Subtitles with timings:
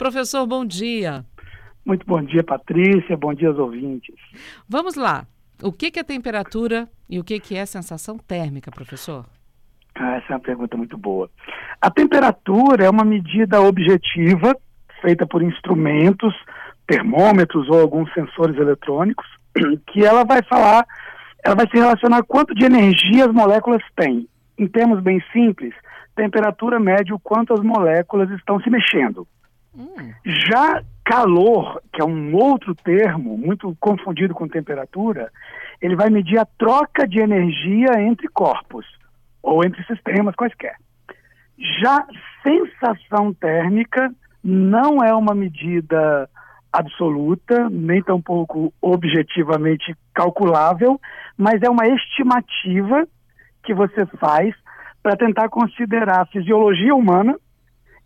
[0.00, 1.26] Professor, bom dia.
[1.84, 3.18] Muito bom dia, Patrícia.
[3.18, 4.14] Bom dia aos ouvintes.
[4.66, 5.26] Vamos lá.
[5.62, 9.26] O que, que é temperatura e o que, que é sensação térmica, professor?
[9.94, 11.28] Ah, essa é uma pergunta muito boa.
[11.82, 14.56] A temperatura é uma medida objetiva
[15.02, 16.34] feita por instrumentos,
[16.86, 19.26] termômetros ou alguns sensores eletrônicos,
[19.92, 20.86] que ela vai falar,
[21.44, 24.26] ela vai se relacionar quanto de energia as moléculas têm.
[24.56, 25.74] Em termos bem simples,
[26.16, 29.28] temperatura mede o quanto as moléculas estão se mexendo.
[29.76, 30.12] Hum.
[30.24, 35.30] Já calor, que é um outro termo muito confundido com temperatura,
[35.80, 38.86] ele vai medir a troca de energia entre corpos
[39.42, 40.76] ou entre sistemas quaisquer.
[41.80, 42.06] Já
[42.42, 44.12] sensação térmica
[44.42, 46.28] não é uma medida
[46.72, 51.00] absoluta, nem tampouco objetivamente calculável,
[51.36, 53.06] mas é uma estimativa
[53.64, 54.54] que você faz
[55.02, 57.36] para tentar considerar a fisiologia humana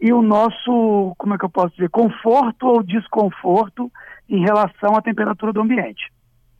[0.00, 3.90] e o nosso, como é que eu posso dizer, conforto ou desconforto
[4.28, 6.12] em relação à temperatura do ambiente.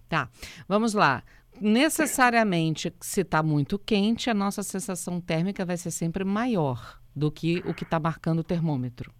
[0.09, 0.29] Tá,
[0.69, 1.23] vamos lá.
[1.61, 7.63] Necessariamente, se está muito quente, a nossa sensação térmica vai ser sempre maior do que
[7.67, 9.13] o que está marcando o termômetro.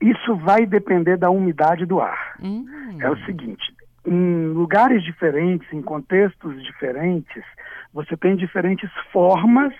[0.00, 2.36] Isso vai depender da umidade do ar.
[2.42, 2.66] Hum.
[3.00, 3.62] É o seguinte:
[4.06, 7.42] em lugares diferentes, em contextos diferentes,
[7.92, 9.72] você tem diferentes formas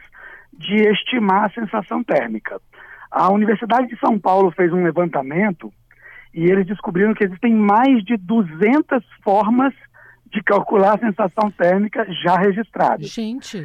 [0.52, 2.60] de estimar a sensação térmica.
[3.14, 5.72] A Universidade de São Paulo fez um levantamento
[6.34, 9.72] e eles descobriram que existem mais de 200 formas
[10.32, 13.06] de calcular a sensação térmica já registradas.
[13.06, 13.64] Gente.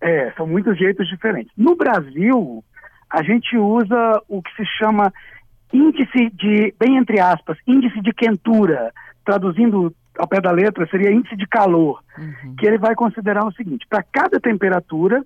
[0.00, 1.52] É, são muitos jeitos diferentes.
[1.56, 2.64] No Brasil,
[3.08, 5.12] a gente usa o que se chama
[5.72, 8.92] índice de, bem entre aspas, índice de quentura,
[9.24, 12.56] traduzindo ao pé da letra, seria índice de calor, uhum.
[12.56, 15.24] que ele vai considerar o seguinte: para cada temperatura,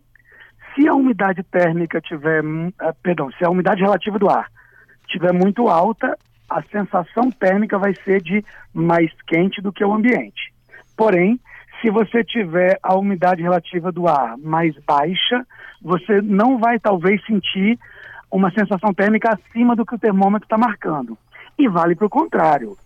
[0.75, 4.51] se a umidade térmica tiver, uh, perdão, se a umidade relativa do ar
[5.07, 6.17] tiver muito alta,
[6.49, 10.53] a sensação térmica vai ser de mais quente do que o ambiente.
[10.97, 11.39] Porém,
[11.81, 15.45] se você tiver a umidade relativa do ar mais baixa,
[15.81, 17.79] você não vai talvez sentir
[18.31, 21.19] uma sensação térmica acima do que o termômetro está marcando.
[21.59, 22.77] E vale para o contrário.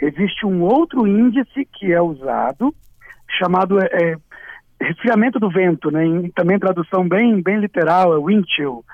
[0.00, 2.74] Existe um outro índice que é usado,
[3.38, 4.16] chamado é,
[4.80, 6.04] resfriamento do vento, né?
[6.04, 8.84] Em, também tradução bem, bem literal, é wind chill.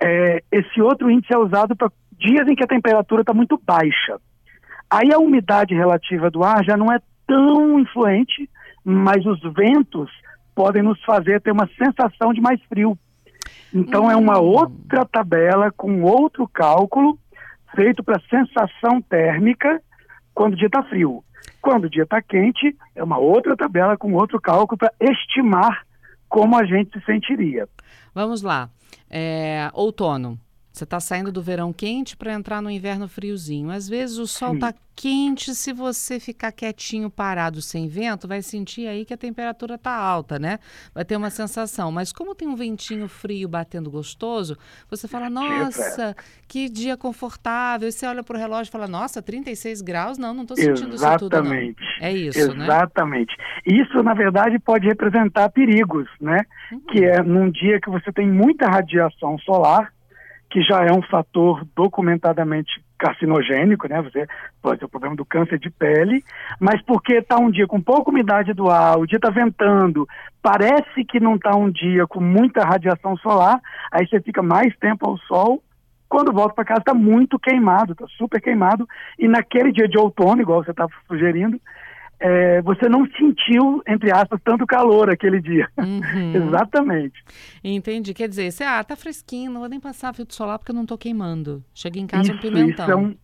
[0.00, 4.18] É, esse outro índice é usado para dias em que a temperatura está muito baixa.
[4.90, 8.48] Aí a umidade relativa do ar já não é tão influente,
[8.84, 10.10] mas os ventos
[10.54, 12.98] podem nos fazer ter uma sensação de mais frio.
[13.72, 14.10] Então hum.
[14.10, 14.44] é uma hum.
[14.44, 17.18] outra tabela com outro cálculo
[17.74, 19.80] feito para sensação térmica
[20.34, 21.24] quando o dia está frio.
[21.62, 25.86] Quando o dia está quente, é uma outra tabela com outro cálculo para estimar
[26.28, 27.68] como a gente se sentiria.
[28.12, 28.68] Vamos lá.
[29.08, 30.38] É, outono.
[30.72, 33.70] Você está saindo do verão quente para entrar no inverno friozinho.
[33.70, 38.86] Às vezes o sol está quente, se você ficar quietinho, parado, sem vento, vai sentir
[38.86, 40.58] aí que a temperatura está alta, né?
[40.94, 41.90] Vai ter uma sensação.
[41.92, 44.56] Mas como tem um ventinho frio batendo gostoso,
[44.88, 46.16] você fala, nossa,
[46.48, 47.88] que dia confortável.
[47.88, 50.16] E você olha para o relógio e fala, nossa, 36 graus?
[50.16, 51.20] Não, não estou sentindo Exatamente.
[51.20, 52.06] isso tudo, não.
[52.06, 52.58] É isso, Exatamente.
[52.58, 52.64] né?
[52.64, 53.36] Exatamente.
[53.66, 56.38] Isso, na verdade, pode representar perigos, né?
[56.70, 56.80] Uhum.
[56.90, 59.92] Que é num dia que você tem muita radiação solar,
[60.52, 64.02] que já é um fator documentadamente carcinogênico, né?
[64.02, 64.26] Você
[64.60, 66.22] pode ter o problema do câncer de pele,
[66.60, 70.06] mas porque está um dia com pouca umidade do ar, o dia está ventando,
[70.42, 73.58] parece que não está um dia com muita radiação solar,
[73.90, 75.62] aí você fica mais tempo ao sol.
[76.06, 78.86] Quando volta para casa está muito queimado, está super queimado,
[79.18, 81.58] e naquele dia de outono, igual você estava sugerindo,
[82.22, 85.68] é, você não sentiu, entre aspas, tanto calor aquele dia.
[85.76, 86.32] Uhum.
[86.46, 87.20] Exatamente.
[87.64, 88.14] Entendi.
[88.14, 90.86] Quer dizer, você, ah, tá fresquinho, não vou nem passar filtro solar porque eu não
[90.86, 91.64] tô queimando.
[91.74, 92.84] Cheguei em casa isso, um pimentão.
[92.84, 93.16] Isso é, um,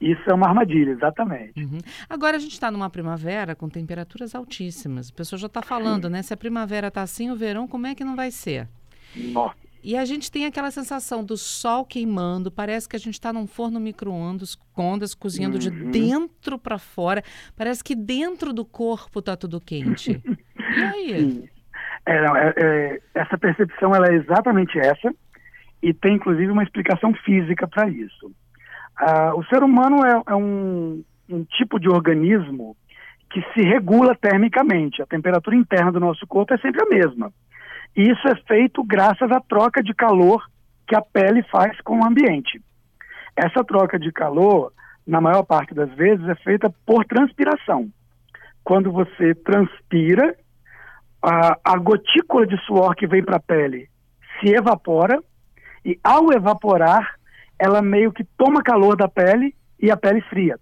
[0.00, 1.62] isso é uma armadilha, exatamente.
[1.62, 1.78] Uhum.
[2.08, 5.10] Agora a gente está numa primavera com temperaturas altíssimas.
[5.10, 6.12] A pessoa já está falando, Sim.
[6.12, 6.22] né?
[6.22, 8.66] Se a primavera está assim, o verão, como é que não vai ser?
[9.14, 9.67] Nossa.
[9.82, 13.46] E a gente tem aquela sensação do sol queimando, parece que a gente está num
[13.46, 15.60] forno micro-ondas, ondas, cozinhando uhum.
[15.60, 17.22] de dentro para fora.
[17.56, 20.20] Parece que dentro do corpo está tudo quente.
[20.76, 21.50] e aí?
[22.06, 25.14] É, não, é, é, essa percepção ela é exatamente essa,
[25.82, 28.32] e tem inclusive uma explicação física para isso.
[28.96, 32.76] Ah, o ser humano é, é um, um tipo de organismo
[33.30, 35.02] que se regula termicamente.
[35.02, 37.32] A temperatura interna do nosso corpo é sempre a mesma.
[37.96, 40.48] E isso é feito graças à troca de calor
[40.86, 42.60] que a pele faz com o ambiente.
[43.36, 44.72] Essa troca de calor,
[45.06, 47.88] na maior parte das vezes, é feita por transpiração.
[48.64, 50.36] Quando você transpira,
[51.22, 53.88] a, a gotícula de suor que vem para a pele
[54.40, 55.22] se evapora,
[55.84, 57.14] e ao evaporar,
[57.58, 60.58] ela meio que toma calor da pele e a pele fria.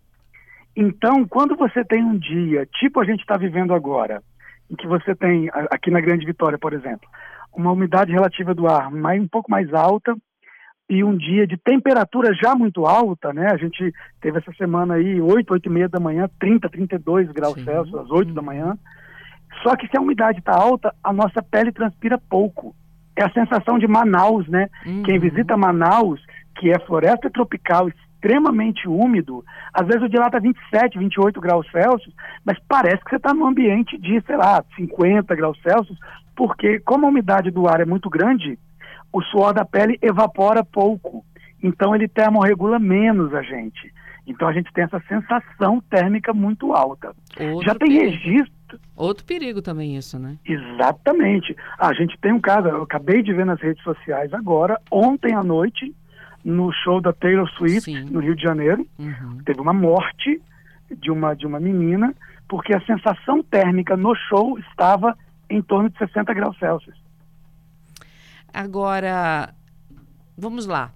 [0.75, 4.23] Então, quando você tem um dia, tipo a gente está vivendo agora,
[4.71, 7.09] em que você tem, aqui na Grande Vitória, por exemplo,
[7.53, 10.15] uma umidade relativa do ar mais, um pouco mais alta
[10.89, 13.49] e um dia de temperatura já muito alta, né?
[13.51, 17.55] A gente teve essa semana aí 8, 8 e meia da manhã, 30, 32 graus
[17.55, 17.65] Sim.
[17.65, 18.79] Celsius, às 8 da manhã.
[19.63, 22.75] Só que se a umidade está alta, a nossa pele transpira pouco.
[23.17, 24.69] É a sensação de Manaus, né?
[24.85, 25.03] Uhum.
[25.03, 26.21] Quem visita Manaus,
[26.59, 31.67] que é floresta tropical extremamente úmido, às vezes o de lá está 27, 28 graus
[31.71, 32.15] Celsius,
[32.45, 35.99] mas parece que você está num ambiente de, sei lá, 50 graus Celsius,
[36.35, 38.59] porque como a umidade do ar é muito grande,
[39.13, 41.25] o suor da pele evapora pouco.
[41.63, 43.93] Então ele termorregula menos a gente.
[44.27, 47.15] Então a gente tem essa sensação térmica muito alta.
[47.41, 48.11] Outro Já tem perigo.
[48.11, 48.81] registro.
[48.97, 50.37] Outro perigo também isso, né?
[50.45, 51.57] Exatamente.
[51.79, 55.43] A gente tem um caso, eu acabei de ver nas redes sociais agora, ontem à
[55.43, 55.95] noite,
[56.47, 58.05] no show da Taylor Swift, Sim.
[58.05, 59.39] no Rio de Janeiro, uhum.
[59.45, 60.41] teve uma morte
[60.89, 62.15] de uma, de uma menina,
[62.49, 65.19] porque a sensação térmica no show estava
[65.51, 66.97] em torno de 60 graus Celsius.
[68.55, 69.53] Agora,
[70.39, 70.93] vamos lá.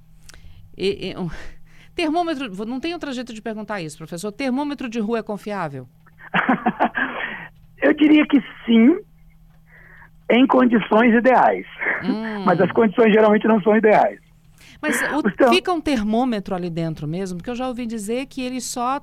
[0.79, 1.29] E, e, um,
[1.97, 4.31] termômetro, não tem outro jeito de perguntar isso, professor.
[4.31, 5.89] Termômetro de rua é confiável?
[7.83, 8.97] Eu diria que sim,
[10.31, 11.67] em condições ideais.
[12.05, 12.45] Hum.
[12.47, 14.30] Mas as condições geralmente não são ideais.
[14.81, 17.39] Mas o, então, fica um termômetro ali dentro mesmo?
[17.39, 19.01] Porque eu já ouvi dizer que eles só,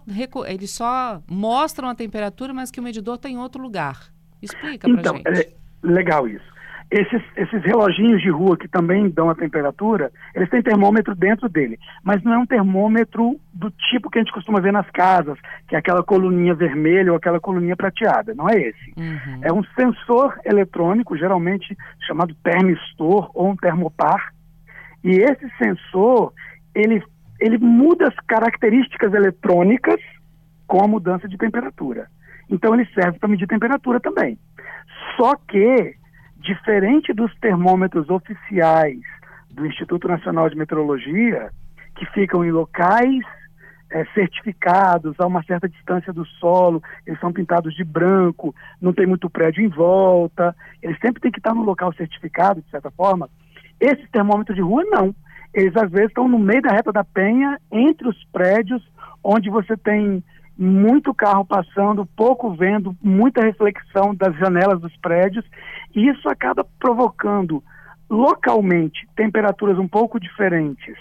[0.47, 4.11] eles só mostram a temperatura, mas que o medidor está em outro lugar.
[4.41, 5.47] Explica então, pra gente.
[5.47, 5.53] É
[5.83, 6.57] legal isso.
[6.89, 11.77] Esses, esses reloginhos de rua que também dão a temperatura, eles têm termômetro dentro dele,
[12.01, 15.37] mas não é um termômetro do tipo que a gente costuma ver nas casas,
[15.67, 18.33] que é aquela coluninha vermelha ou aquela coluninha prateada.
[18.33, 18.93] Não é esse.
[18.95, 19.39] Uhum.
[19.41, 21.77] É um sensor eletrônico, geralmente
[22.07, 24.33] chamado termistor ou um termopar,
[25.03, 26.33] e esse sensor
[26.73, 27.03] ele,
[27.39, 29.99] ele muda as características eletrônicas
[30.67, 32.07] com a mudança de temperatura.
[32.49, 34.37] Então ele serve para medir temperatura também.
[35.15, 35.95] Só que,
[36.37, 38.99] diferente dos termômetros oficiais
[39.49, 41.49] do Instituto Nacional de Meteorologia,
[41.95, 43.23] que ficam em locais
[43.89, 49.07] é, certificados a uma certa distância do solo, eles são pintados de branco, não tem
[49.07, 53.29] muito prédio em volta, eles sempre têm que estar no local certificado, de certa forma.
[53.79, 55.15] Esses termômetros de rua, não.
[55.53, 58.83] Eles às vezes estão no meio da reta da penha, entre os prédios,
[59.23, 60.23] onde você tem
[60.57, 65.45] muito carro passando, pouco vendo, muita reflexão das janelas dos prédios,
[65.95, 67.63] e isso acaba provocando
[68.09, 70.95] localmente temperaturas um pouco diferentes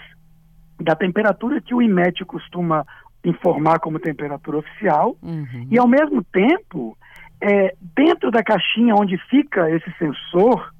[0.79, 2.85] da temperatura que o IMET costuma
[3.25, 5.67] informar como temperatura oficial, uhum.
[5.71, 6.97] e ao mesmo tempo,
[7.41, 10.71] é, dentro da caixinha onde fica esse sensor,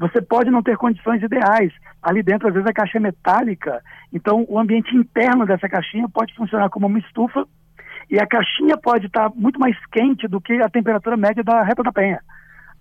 [0.00, 1.70] você pode não ter condições ideais.
[2.02, 6.34] Ali dentro, às vezes, a caixa é metálica, então o ambiente interno dessa caixinha pode
[6.34, 7.46] funcionar como uma estufa
[8.10, 11.82] e a caixinha pode estar muito mais quente do que a temperatura média da reta
[11.82, 12.18] da penha.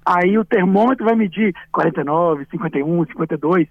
[0.06, 3.68] Aí o termômetro vai medir 49, 51, 52.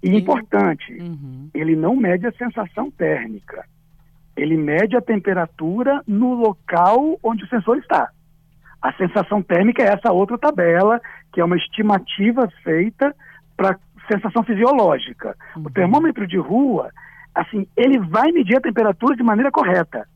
[0.00, 0.16] E Sim.
[0.16, 1.50] importante, uhum.
[1.52, 3.64] ele não mede a sensação térmica.
[4.36, 8.10] Ele mede a temperatura no local onde o sensor está.
[8.82, 11.00] A sensação térmica é essa outra tabela,
[11.32, 13.14] que é uma estimativa feita
[13.56, 13.78] para
[14.10, 15.36] sensação fisiológica.
[15.56, 15.64] Uhum.
[15.66, 16.90] O termômetro de rua,
[17.34, 20.06] assim, ele vai medir a temperatura de maneira correta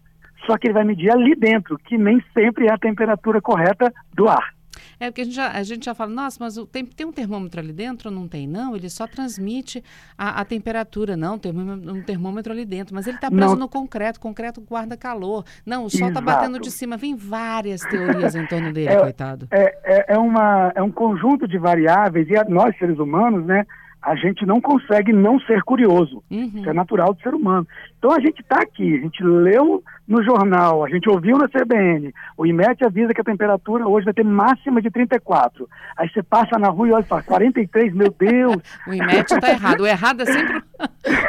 [0.46, 4.28] só que ele vai medir ali dentro, que nem sempre é a temperatura correta do
[4.28, 4.54] ar.
[4.98, 7.60] É porque a gente já, a gente já fala, nossa, mas tem, tem um termômetro
[7.60, 8.46] ali dentro não tem?
[8.46, 9.82] Não, ele só transmite
[10.16, 11.16] a, a temperatura.
[11.16, 13.60] Não, tem um termômetro ali dentro, mas ele está preso não.
[13.60, 15.44] no concreto, concreto guarda calor.
[15.64, 16.96] Não, o sol está batendo de cima.
[16.96, 19.48] Vem várias teorias em torno dele, é, coitado.
[19.50, 23.66] É, é, é, uma, é um conjunto de variáveis, e a, nós, seres humanos, né,
[24.06, 26.22] a gente não consegue não ser curioso.
[26.30, 26.52] Uhum.
[26.54, 27.66] Isso é natural do ser humano.
[27.98, 32.14] Então a gente está aqui, a gente leu no jornal, a gente ouviu na CBN,
[32.38, 35.68] o IMET avisa que a temperatura hoje vai ter máxima de 34.
[35.98, 38.56] Aí você passa na rua e olha e fala, 43, meu Deus!
[38.86, 39.80] o IMET está errado.
[39.80, 40.62] O errado é sempre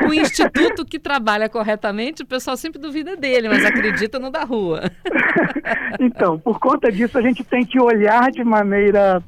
[0.07, 4.83] o instituto que trabalha corretamente, o pessoal sempre duvida dele, mas acredita no da rua.
[5.99, 9.23] então, por conta disso, a gente tem que olhar de maneira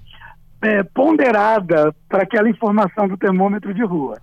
[0.61, 4.19] é, ponderada para aquela informação do termômetro de rua.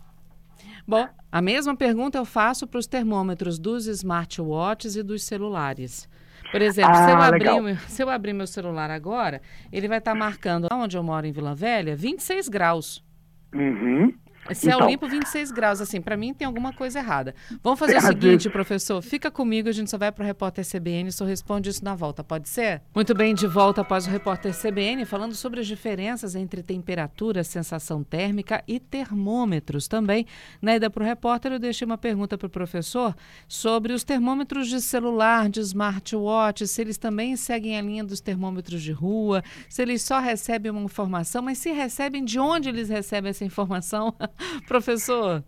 [0.86, 6.08] Bom, a mesma pergunta eu faço para os termômetros dos smartwatches e dos celulares.
[6.52, 10.12] Por exemplo, ah, se, eu abrir, se, eu abrir, meu celular agora, ele vai estar
[10.12, 13.04] tá marcando onde eu moro em Vila Velha 26 graus.
[13.52, 14.14] Uhum.
[14.54, 15.80] Céu então, limpo, 26 graus.
[15.80, 17.34] Assim, para mim tem alguma coisa errada.
[17.62, 19.02] Vamos fazer o seguinte, professor.
[19.02, 22.22] Fica comigo, a gente só vai para o repórter CBN, só responde isso na volta,
[22.22, 22.82] pode ser?
[22.94, 28.02] Muito bem, de volta após o repórter CBN, falando sobre as diferenças entre temperatura, sensação
[28.02, 30.26] térmica e termômetros também.
[30.60, 33.14] Na ida para o repórter, eu deixei uma pergunta para o professor
[33.48, 38.82] sobre os termômetros de celular, de smartwatch, se eles também seguem a linha dos termômetros
[38.82, 43.30] de rua, se eles só recebem uma informação, mas se recebem, de onde eles recebem
[43.30, 44.14] essa informação?
[44.66, 45.42] Professor.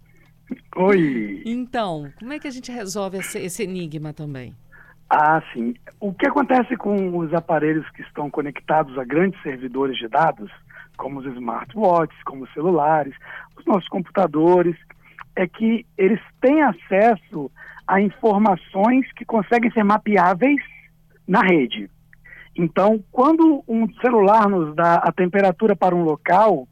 [0.76, 1.42] Oi.
[1.44, 4.54] Então, como é que a gente resolve esse, esse enigma também?
[5.10, 5.74] Ah, sim.
[6.00, 10.50] O que acontece com os aparelhos que estão conectados a grandes servidores de dados,
[10.96, 13.14] como os smartwatches, como os celulares,
[13.58, 14.76] os nossos computadores,
[15.34, 17.50] é que eles têm acesso
[17.86, 20.60] a informações que conseguem ser mapeáveis
[21.26, 21.88] na rede.
[22.54, 26.66] Então, quando um celular nos dá a temperatura para um local,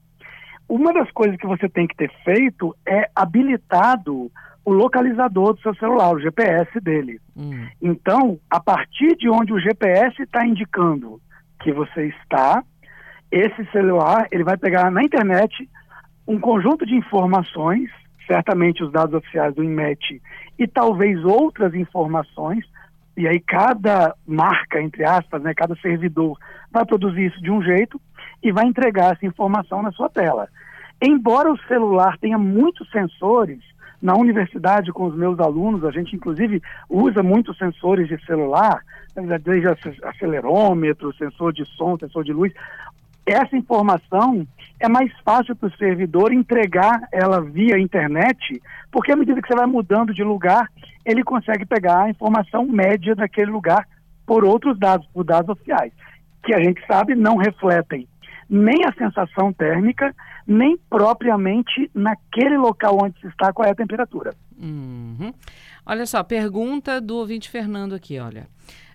[0.69, 4.31] uma das coisas que você tem que ter feito é habilitado
[4.65, 7.21] o localizador do seu celular, o GPS dele.
[7.37, 7.67] Hum.
[7.81, 11.21] Então, a partir de onde o GPS está indicando
[11.61, 12.65] que você está,
[13.31, 15.69] esse celular ele vai pegar na internet
[16.27, 17.89] um conjunto de informações,
[18.27, 20.21] certamente os dados oficiais do INMET
[20.59, 22.65] e talvez outras informações,
[23.17, 26.37] e aí cada marca, entre aspas, né, cada servidor
[26.73, 28.01] vai produzir isso de um jeito,
[28.43, 30.49] e vai entregar essa informação na sua tela.
[31.01, 33.61] Embora o celular tenha muitos sensores,
[34.01, 38.83] na universidade com os meus alunos, a gente inclusive usa muitos sensores de celular,
[39.43, 39.69] desde
[40.05, 42.53] acelerômetro, sensor de som, sensor de luz.
[43.25, 44.47] Essa informação
[44.79, 48.63] é mais fácil para o servidor entregar ela via internet,
[48.93, 50.71] porque à medida que você vai mudando de lugar,
[51.05, 53.89] ele consegue pegar a informação média daquele lugar
[54.27, 55.93] por outros dados, por dados oficiais,
[56.45, 58.07] que a gente sabe não refletem
[58.49, 60.15] nem a sensação térmica,
[60.47, 64.35] nem propriamente naquele local onde se está qual é a temperatura.
[64.59, 65.33] Uhum.
[65.85, 68.47] Olha só, pergunta do ouvinte Fernando aqui, olha.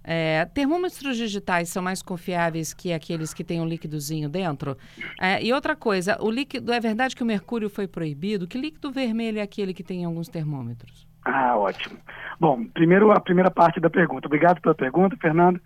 [0.04, 4.76] É, termômetros digitais são mais confiáveis que aqueles que têm um líquidozinho dentro?
[5.20, 8.48] É, e outra coisa, o líquido é verdade que o mercúrio foi proibido?
[8.48, 11.08] Que líquido vermelho é aquele que tem em alguns termômetros?
[11.24, 12.00] Ah, ótimo.
[12.40, 14.28] Bom, primeiro a primeira parte da pergunta.
[14.28, 15.62] Obrigado pela pergunta, Fernando.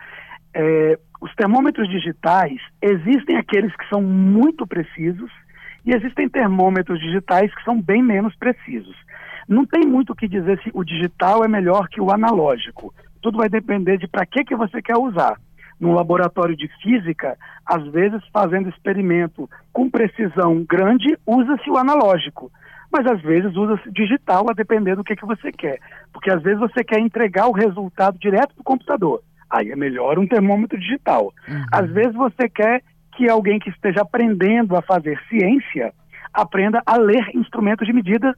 [0.54, 5.32] É, os termômetros digitais, existem aqueles que são muito precisos
[5.84, 8.96] e existem termômetros digitais que são bem menos precisos.
[9.50, 12.94] Não tem muito o que dizer se o digital é melhor que o analógico.
[13.24, 15.36] Tudo vai depender de para que, que você quer usar.
[15.80, 22.52] Num laboratório de física, às vezes fazendo experimento com precisão grande, usa-se o analógico.
[22.92, 25.80] Mas às vezes usa-se digital a depender do que, que você quer.
[26.14, 29.22] Porque às vezes você quer entregar o resultado direto para o computador.
[29.56, 31.34] Aí é melhor um termômetro digital.
[31.48, 31.66] Uhum.
[31.72, 32.84] Às vezes você quer
[33.16, 35.94] que alguém que esteja aprendendo a fazer ciência
[36.34, 38.36] aprenda a ler instrumentos de medida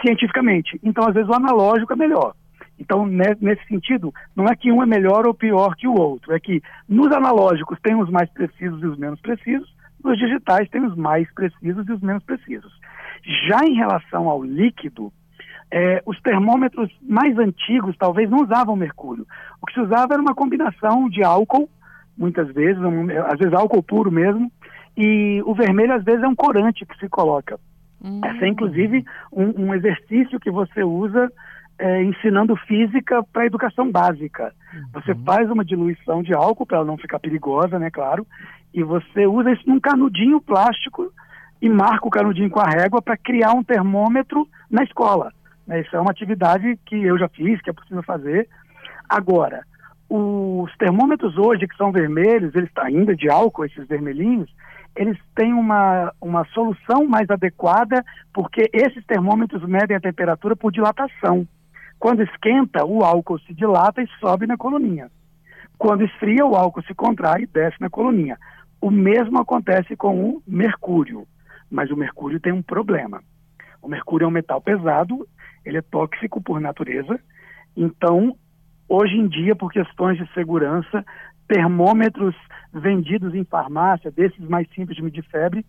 [0.00, 0.78] cientificamente.
[0.82, 2.34] Então, às vezes, o analógico é melhor.
[2.78, 6.40] Então, nesse sentido, não é que um é melhor ou pior que o outro, é
[6.40, 10.96] que nos analógicos tem os mais precisos e os menos precisos, nos digitais tem os
[10.96, 12.72] mais precisos e os menos precisos.
[13.46, 15.12] Já em relação ao líquido,
[15.72, 19.26] é, os termômetros mais antigos talvez não usavam mercúrio.
[19.60, 21.68] O que se usava era uma combinação de álcool,
[22.16, 24.52] muitas vezes, um, às vezes álcool puro mesmo,
[24.94, 27.58] e o vermelho às vezes é um corante que se coloca.
[28.04, 28.20] Hum.
[28.22, 29.02] Esse é inclusive
[29.32, 31.32] um, um, exercício que você usa
[31.78, 34.52] é, ensinando física para educação básica.
[34.74, 34.82] Uhum.
[34.92, 38.26] Você faz uma diluição de álcool para ela não ficar perigosa, né, claro,
[38.74, 41.10] e você usa isso num canudinho plástico
[41.62, 45.32] e marca o canudinho com a régua para criar um termômetro na escola.
[45.66, 45.80] Né?
[45.80, 48.48] Isso é uma atividade que eu já fiz, que é possível fazer.
[49.08, 49.64] Agora,
[50.08, 54.52] os termômetros hoje, que são vermelhos, eles ainda de álcool, esses vermelhinhos,
[54.94, 61.46] eles têm uma, uma solução mais adequada, porque esses termômetros medem a temperatura por dilatação.
[61.98, 65.10] Quando esquenta, o álcool se dilata e sobe na coluninha.
[65.78, 68.36] Quando esfria, o álcool se contrai e desce na coluninha.
[68.80, 71.26] O mesmo acontece com o mercúrio,
[71.70, 73.22] mas o mercúrio tem um problema.
[73.80, 75.26] O mercúrio é um metal pesado
[75.64, 77.18] ele é tóxico por natureza.
[77.76, 78.36] Então,
[78.88, 81.04] hoje em dia, por questões de segurança,
[81.48, 82.34] termômetros
[82.72, 85.64] vendidos em farmácia, desses mais simples de medir febre,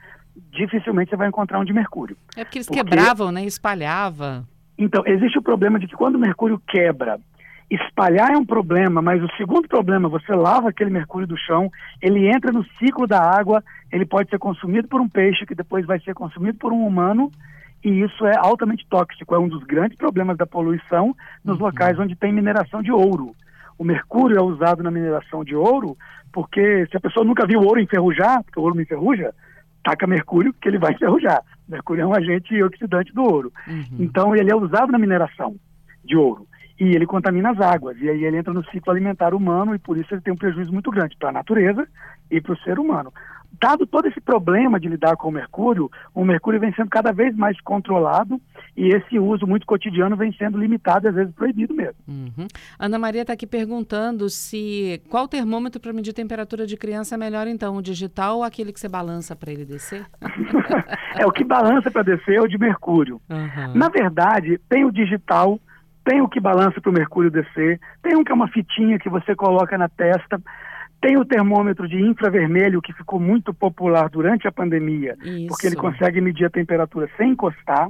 [0.52, 2.16] dificilmente você vai encontrar um de mercúrio.
[2.36, 2.84] É porque eles porque...
[2.84, 3.44] quebravam, né?
[3.44, 4.46] Espalhava.
[4.78, 7.20] Então, existe o problema de que quando o mercúrio quebra,
[7.70, 11.72] espalhar é um problema, mas o segundo problema, você lava aquele mercúrio do chão,
[12.02, 15.86] ele entra no ciclo da água, ele pode ser consumido por um peixe, que depois
[15.86, 17.32] vai ser consumido por um humano,
[17.84, 19.36] e isso é altamente tóxico.
[19.36, 21.66] É um dos grandes problemas da poluição nos uhum.
[21.66, 23.36] locais onde tem mineração de ouro.
[23.78, 25.98] O mercúrio é usado na mineração de ouro
[26.32, 29.34] porque se a pessoa nunca viu ouro enferrujar, porque o ouro não enferruja,
[29.84, 31.42] taca mercúrio que ele vai enferrujar.
[31.68, 33.52] Mercúrio é um agente oxidante do ouro.
[33.68, 33.98] Uhum.
[34.00, 35.56] Então ele é usado na mineração
[36.04, 36.48] de ouro
[36.80, 37.98] e ele contamina as águas.
[38.00, 40.72] E aí ele entra no ciclo alimentar humano e por isso ele tem um prejuízo
[40.72, 41.86] muito grande para a natureza
[42.32, 43.12] e para o ser humano
[43.60, 47.36] dado todo esse problema de lidar com o mercúrio, o mercúrio vem sendo cada vez
[47.36, 48.40] mais controlado
[48.76, 51.96] e esse uso muito cotidiano vem sendo limitado, às vezes proibido mesmo.
[52.08, 52.48] Uhum.
[52.80, 57.48] Ana Maria está aqui perguntando se qual termômetro para medir temperatura de criança é melhor
[57.48, 60.06] então, o digital ou aquele que você balança para ele descer?
[61.18, 63.22] é o que balança para descer é o de mercúrio.
[63.30, 63.74] Uhum.
[63.76, 65.60] Na verdade, tem o digital
[66.06, 69.10] tem o que balança para o mercúrio descer, tem um que é uma fitinha que
[69.10, 70.42] você coloca na testa.
[71.04, 75.48] Tem o termômetro de infravermelho, que ficou muito popular durante a pandemia, Isso.
[75.48, 77.90] porque ele consegue medir a temperatura sem encostar.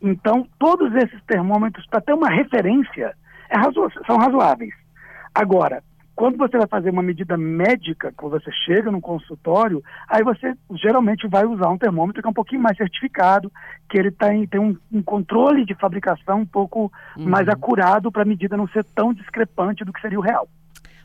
[0.00, 3.14] Então, todos esses termômetros, para ter uma referência,
[3.50, 4.72] é razo são razoáveis.
[5.34, 5.82] Agora,
[6.16, 11.28] quando você vai fazer uma medida médica, quando você chega no consultório, aí você geralmente
[11.28, 13.52] vai usar um termômetro que é um pouquinho mais certificado,
[13.90, 17.28] que ele tem, tem um, um controle de fabricação um pouco uhum.
[17.28, 20.48] mais acurado para a medida não ser tão discrepante do que seria o real.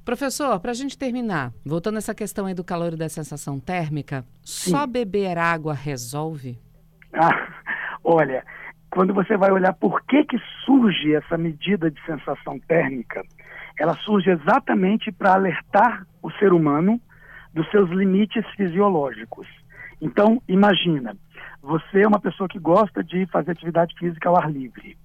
[0.05, 3.57] Professor, para a gente terminar, voltando a essa questão aí do calor e da sensação
[3.57, 4.71] térmica, Sim.
[4.71, 6.57] só beber água resolve?
[7.13, 7.47] Ah,
[8.03, 8.43] olha,
[8.91, 13.23] quando você vai olhar por que, que surge essa medida de sensação térmica,
[13.79, 16.99] ela surge exatamente para alertar o ser humano
[17.53, 19.47] dos seus limites fisiológicos.
[20.01, 21.15] Então, imagina,
[21.61, 24.97] você é uma pessoa que gosta de fazer atividade física ao ar livre.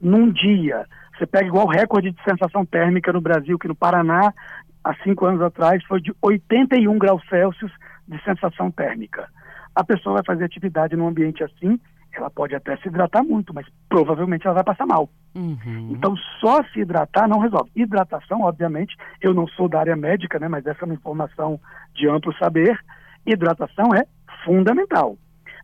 [0.00, 0.86] Num dia,
[1.22, 4.34] você pega igual o recorde de sensação térmica no Brasil, que no Paraná,
[4.82, 7.70] há cinco anos atrás, foi de 81 graus Celsius
[8.08, 9.28] de sensação térmica.
[9.74, 11.78] A pessoa vai fazer atividade num ambiente assim,
[12.12, 15.08] ela pode até se hidratar muito, mas provavelmente ela vai passar mal.
[15.34, 15.90] Uhum.
[15.92, 17.70] Então, só se hidratar não resolve.
[17.74, 21.58] Hidratação, obviamente, eu não sou da área médica, né, mas essa é uma informação
[21.94, 22.76] de amplo saber.
[23.24, 24.04] Hidratação é
[24.44, 25.16] fundamental.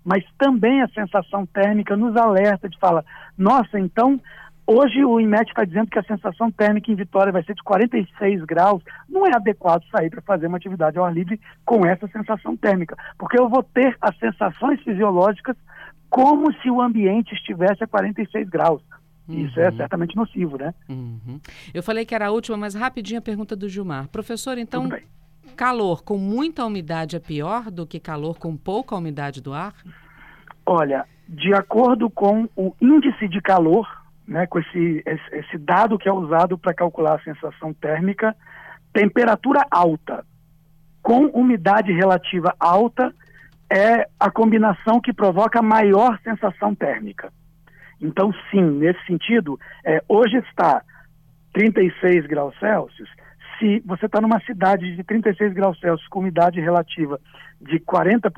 [0.04, 3.04] Mas também a sensação térmica nos alerta de fala,
[3.36, 4.18] nossa, então
[4.70, 8.44] Hoje o IMET está dizendo que a sensação térmica em Vitória vai ser de 46
[8.44, 8.82] graus.
[9.08, 12.94] Não é adequado sair para fazer uma atividade ao ar livre com essa sensação térmica,
[13.16, 15.56] porque eu vou ter as sensações fisiológicas
[16.10, 18.82] como se o ambiente estivesse a 46 graus.
[19.26, 19.38] Uhum.
[19.38, 20.74] Isso é certamente nocivo, né?
[20.86, 21.40] Uhum.
[21.72, 24.08] Eu falei que era a última, mas rapidinho a pergunta do Gilmar.
[24.08, 24.86] Professor, então,
[25.56, 29.72] calor com muita umidade é pior do que calor com pouca umidade do ar?
[30.66, 33.97] Olha, de acordo com o índice de calor,
[34.28, 38.36] né, com esse, esse, dado que é usado para calcular a sensação térmica,
[38.92, 40.24] temperatura alta
[41.02, 43.14] com umidade relativa alta
[43.72, 47.32] é a combinação que provoca maior sensação térmica.
[47.98, 50.82] Então, sim, nesse sentido, é, hoje está
[51.54, 53.08] 36 graus Celsius,
[53.58, 57.20] se você está numa cidade de 36 graus Celsius com umidade relativa
[57.60, 58.30] de 40%,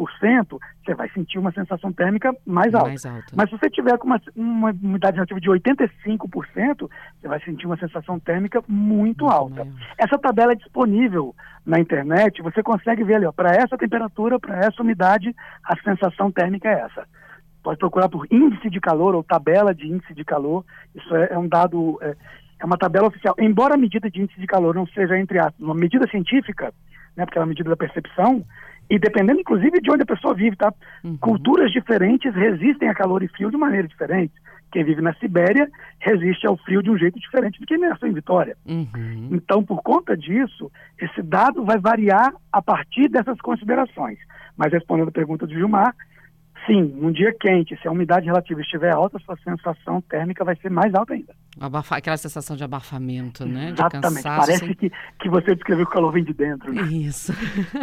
[0.83, 2.88] você vai sentir uma sensação térmica mais alta.
[2.88, 3.26] Mais alta.
[3.35, 6.88] Mas se você tiver com uma, uma umidade relativa de 85%,
[7.20, 9.64] você vai sentir uma sensação térmica muito, muito alta.
[9.64, 9.76] Maior.
[9.98, 11.35] Essa tabela é disponível
[11.66, 16.68] na internet, você consegue ver ali, para essa temperatura, para essa umidade, a sensação térmica
[16.68, 17.06] é essa.
[17.62, 20.64] Pode procurar por índice de calor ou tabela de índice de calor.
[20.94, 22.16] Isso é, é um dado, é,
[22.60, 23.34] é uma tabela oficial.
[23.38, 26.72] Embora a medida de índice de calor não seja, entre aspas, uma medida científica,
[27.16, 28.44] né, porque é uma medida da percepção,
[28.88, 30.72] e dependendo inclusive de onde a pessoa vive, tá?
[31.02, 31.16] Uhum.
[31.16, 34.34] Culturas diferentes resistem a calor e frio de maneira diferente.
[34.72, 35.68] Quem vive na Sibéria
[35.98, 38.56] resiste ao frio de um jeito diferente do que nasceu em Vitória.
[38.66, 39.28] Uhum.
[39.32, 40.70] Então, por conta disso,
[41.00, 44.18] esse dado vai variar a partir dessas considerações.
[44.56, 45.94] Mas respondendo a pergunta do Gilmar,
[46.66, 50.70] Sim, num dia quente, se a umidade relativa estiver alta, sua sensação térmica vai ser
[50.70, 51.34] mais alta ainda.
[51.58, 53.70] Abafar, aquela sensação de abafamento, né?
[53.70, 54.22] Exatamente.
[54.22, 54.74] Parece assim.
[54.74, 56.72] que, que você descreveu que o calor vem de dentro.
[56.72, 56.82] Né?
[56.82, 57.32] Isso.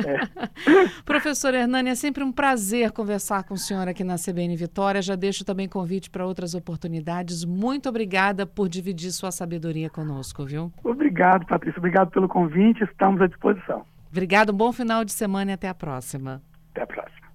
[0.05, 0.19] É.
[1.03, 5.01] Professor Hernani, é sempre um prazer conversar com o senhor aqui na CBN Vitória.
[5.01, 7.43] Já deixo também convite para outras oportunidades.
[7.43, 10.71] Muito obrigada por dividir sua sabedoria conosco, viu?
[10.83, 11.79] Obrigado, Patrícia.
[11.79, 12.83] Obrigado pelo convite.
[12.83, 13.85] Estamos à disposição.
[14.11, 16.41] Obrigado, um bom final de semana e até a próxima.
[16.71, 17.16] Até a próxima.